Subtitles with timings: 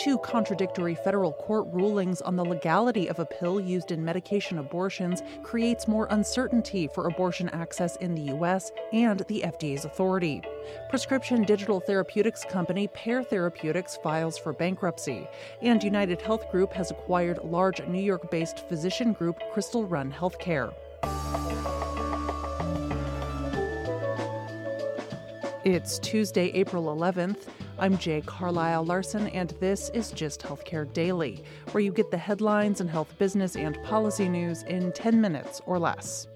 [0.00, 5.22] Two contradictory federal court rulings on the legality of a pill used in medication abortions
[5.42, 8.72] creates more uncertainty for abortion access in the U.S.
[8.94, 10.40] and the FDA's authority.
[10.88, 15.28] Prescription digital therapeutics company Pear Therapeutics files for bankruptcy,
[15.60, 20.72] and United Health Group has acquired large New York based physician group Crystal Run Healthcare.
[25.62, 27.48] It's Tuesday, April 11th.
[27.80, 31.42] I'm Jay Carlisle Larson, and this is Gist Healthcare Daily,
[31.72, 35.78] where you get the headlines and health business and policy news in 10 minutes or
[35.78, 36.26] less.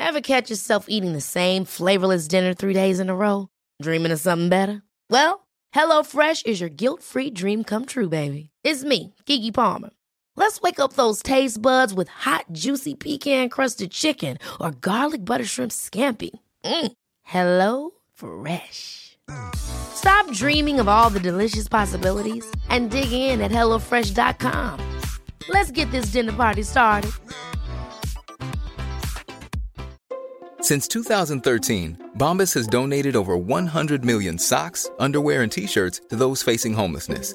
[0.00, 3.46] Ever catch yourself eating the same flavorless dinner three days in a row?
[3.80, 4.82] Dreaming of something better?
[5.08, 8.50] Well, HelloFresh is your guilt free dream come true, baby.
[8.64, 9.90] It's me, Keke Palmer.
[10.34, 15.44] Let's wake up those taste buds with hot, juicy pecan crusted chicken or garlic butter
[15.44, 16.30] shrimp scampi.
[16.64, 16.92] Mm.
[17.22, 19.18] Hello Fresh.
[19.54, 25.00] Stop dreaming of all the delicious possibilities and dig in at HelloFresh.com.
[25.48, 27.12] Let's get this dinner party started.
[30.60, 36.42] Since 2013, Bombas has donated over 100 million socks, underwear, and t shirts to those
[36.42, 37.34] facing homelessness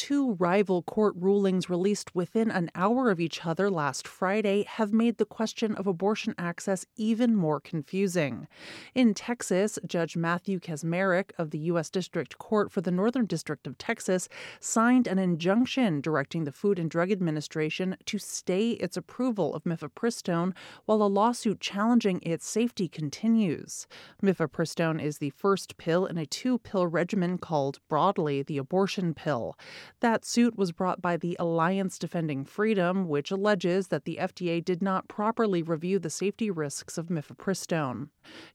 [0.00, 5.18] Two rival court rulings released within an hour of each other last Friday have made
[5.18, 8.48] the question of abortion access even more confusing.
[8.94, 11.90] In Texas, Judge Matthew Kacsmaryk of the U.S.
[11.90, 14.26] District Court for the Northern District of Texas
[14.58, 20.54] signed an injunction directing the Food and Drug Administration to stay its approval of mifepristone
[20.86, 23.86] while a lawsuit challenging its safety continues.
[24.22, 29.58] Mifepristone is the first pill in a two pill regimen called broadly the abortion pill.
[29.98, 34.80] That suit was brought by the Alliance Defending Freedom, which alleges that the FDA did
[34.82, 38.08] not properly review the safety risks of mifepristone.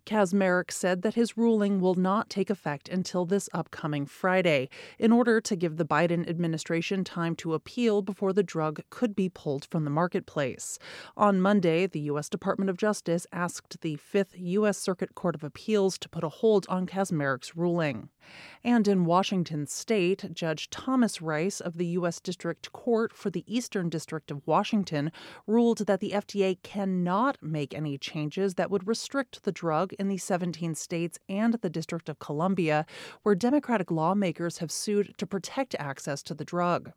[0.06, 5.42] Kacsmaryk said that his ruling will not take effect until this upcoming Friday, in order
[5.42, 9.84] to give the Biden administration time to appeal before the drug could be pulled from
[9.84, 10.80] the marketplace.
[11.18, 12.30] On Monday, the U.S.
[12.30, 14.78] Department of Justice asked the Fifth U.S.
[14.78, 18.10] Circuit Court of Appeals to put a hold on Kacsmaryk's ruling.
[18.64, 22.20] And in Washington state, Judge Thomas Rice of the U.S.
[22.20, 25.12] District Court for the Eastern District of Washington
[25.46, 30.18] ruled that the FDA cannot make any changes that would restrict the drug in the
[30.18, 32.86] 17 states and the District of Columbia,
[33.24, 36.92] where Democratic lawmakers have sued to protect access to the drug.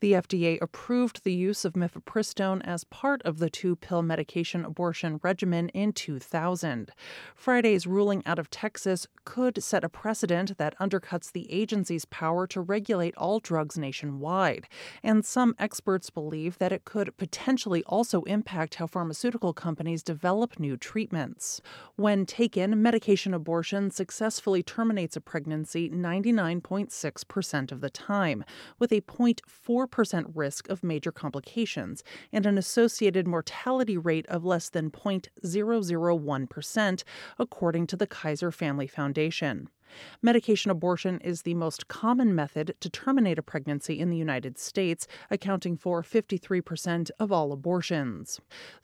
[0.00, 5.20] The FDA approved the use of mifepristone as part of the two pill medication abortion
[5.22, 6.90] regimen in 2000.
[7.34, 12.60] Friday's ruling out of Texas could set a precedent that undercuts the agency's power to
[12.60, 14.66] regulate all drugs nationwide.
[15.02, 20.76] And some experts believe that it could potentially also impact how pharmaceutical companies develop new
[20.76, 21.60] treatments.
[21.96, 28.44] When taken, medication abortion successfully terminates a pregnancy 99.6% of the time,
[28.78, 29.00] with a
[29.50, 32.02] 4% risk of major complications
[32.32, 37.04] and an associated mortality rate of less than 0.001%,
[37.38, 39.68] according to the Kaiser Family Foundation.
[40.22, 45.06] Medication abortion is the most common method to terminate a pregnancy in the United States,
[45.30, 48.40] accounting for 53% of all abortions.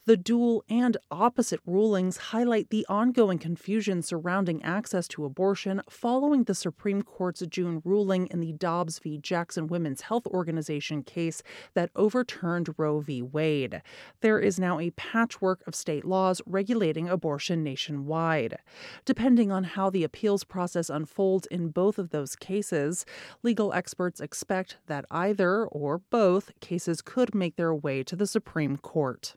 [0.07, 6.55] The dual and opposite rulings highlight the ongoing confusion surrounding access to abortion following the
[6.55, 9.19] Supreme Court's June ruling in the Dobbs v.
[9.19, 11.43] Jackson Women's Health Organization case
[11.75, 13.21] that overturned Roe v.
[13.23, 13.83] Wade.
[14.21, 18.59] There is now a patchwork of state laws regulating abortion nationwide.
[19.05, 23.05] Depending on how the appeals process unfolds in both of those cases,
[23.43, 28.77] legal experts expect that either or both cases could make their way to the Supreme
[28.77, 29.37] Court.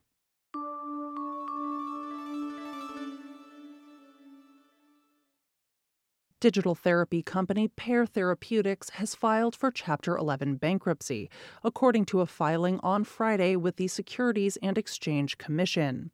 [6.42, 11.30] Digital therapy company Pear Therapeutics has filed for Chapter 11 bankruptcy,
[11.66, 16.12] according to a filing on Friday with the Securities and Exchange Commission.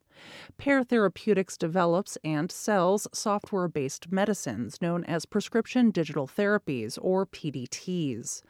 [0.57, 8.41] Pear Therapeutics develops and sells software based medicines known as prescription digital therapies, or PDTs.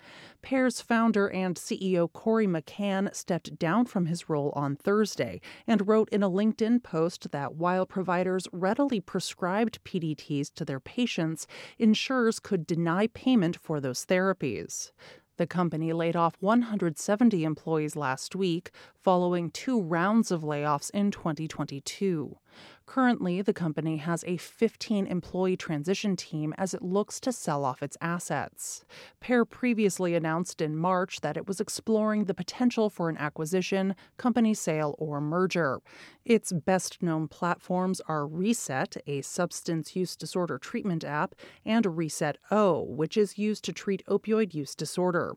[0.41, 6.09] Pear's founder and CEO Corey McCann stepped down from his role on Thursday and wrote
[6.09, 11.47] in a LinkedIn post that while providers readily prescribed PDTs to their patients,
[11.79, 14.91] insurers could deny payment for those therapies.
[15.37, 18.71] The company laid off 170 employees last week,
[19.01, 22.37] following two rounds of layoffs in 2022.
[22.85, 27.81] Currently, the company has a 15 employee transition team as it looks to sell off
[27.81, 28.85] its assets.
[29.19, 34.53] Pear previously announced in March that it was exploring the potential for an acquisition, company
[34.53, 35.81] sale, or merger.
[36.25, 41.33] Its best known platforms are Reset, a substance use disorder treatment app,
[41.65, 45.35] and Reset O, which is used to treat opioid use disorder.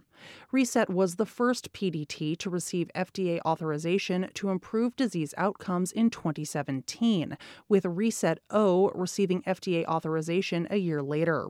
[0.52, 7.36] Reset was the first PDT to receive FDA authorization to improve disease outcomes in 2017
[7.68, 11.48] with Reset O receiving FDA authorization a year later.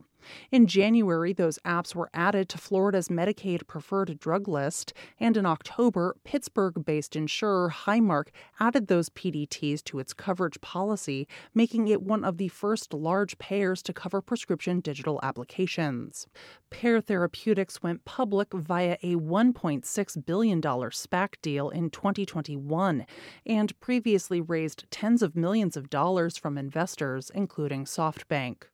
[0.50, 6.16] In January, those apps were added to Florida's Medicaid preferred drug list, and in October,
[6.24, 8.28] Pittsburgh based insurer Highmark
[8.60, 13.82] added those PDTs to its coverage policy, making it one of the first large payers
[13.82, 16.26] to cover prescription digital applications.
[16.70, 23.06] Pear Therapeutics went public via a $1.6 billion SPAC deal in 2021
[23.46, 28.64] and previously raised tens of millions of dollars from investors, including SoftBank.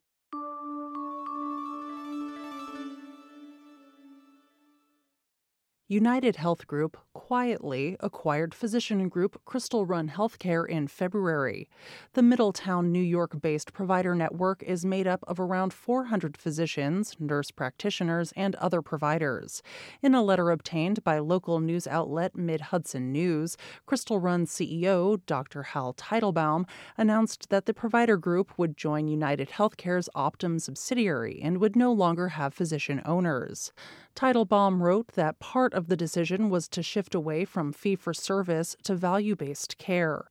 [5.86, 11.69] United Health Group quietly acquired physician group Crystal Run Healthcare in February.
[12.14, 17.50] The Middletown, New York based provider network is made up of around 400 physicians, nurse
[17.50, 19.62] practitioners, and other providers.
[20.00, 25.64] In a letter obtained by local news outlet Mid Hudson News, Crystal Run CEO Dr.
[25.64, 26.64] Hal Teitelbaum
[26.96, 32.28] announced that the provider group would join United Healthcare's Optum subsidiary and would no longer
[32.28, 33.70] have physician owners.
[34.14, 38.76] Teitelbaum wrote that part of the decision was to shift away from fee for service
[38.84, 40.31] to value based care.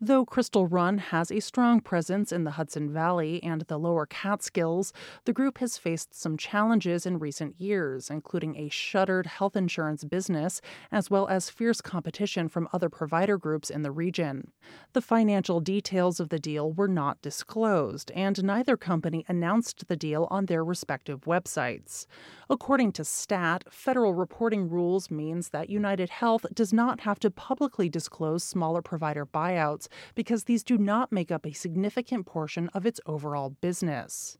[0.00, 4.92] Though Crystal Run has a strong presence in the Hudson Valley and the lower Catskills,
[5.24, 10.60] the group has faced some challenges in recent years, including a shuttered health insurance business,
[10.90, 14.50] as well as fierce competition from other provider groups in the region.
[14.94, 20.26] The financial details of the deal were not disclosed, and neither company announced the deal
[20.28, 22.06] on their respective websites.
[22.50, 27.88] According to STAT, federal reporting rules means that United Health does not have to publicly
[27.88, 29.83] disclose smaller provider buyouts
[30.14, 34.38] because these do not make up a significant portion of its overall business.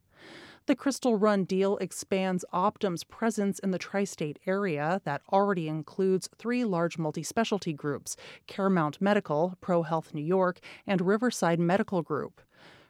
[0.67, 6.31] The Crystal Run deal expands Optum's presence in the tri state area that already includes
[6.38, 12.40] three large multi specialty groups Caremount Medical, ProHealth New York, and Riverside Medical Group.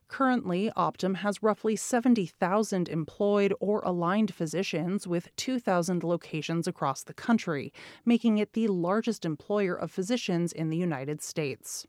[0.06, 7.72] Currently, Optum has roughly 70,000 employed or aligned physicians with 2,000 locations across the country,
[8.04, 11.88] making it the largest employer of physicians in the United States.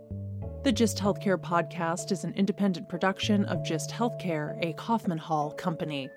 [0.63, 6.07] The Gist Healthcare podcast is an independent production of Gist Healthcare, a Kaufman Hall company.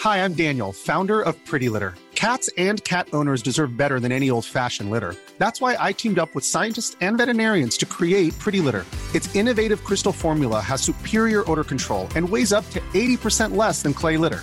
[0.00, 1.94] Hi, I'm Daniel, founder of Pretty Litter.
[2.16, 5.14] Cats and cat owners deserve better than any old fashioned litter.
[5.38, 8.84] That's why I teamed up with scientists and veterinarians to create Pretty Litter.
[9.14, 13.94] Its innovative crystal formula has superior odor control and weighs up to 80% less than
[13.94, 14.42] clay litter.